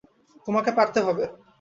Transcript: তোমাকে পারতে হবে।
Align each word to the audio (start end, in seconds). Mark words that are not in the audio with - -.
তোমাকে 0.47 0.71
পারতে 0.77 0.99
হবে। 1.05 1.23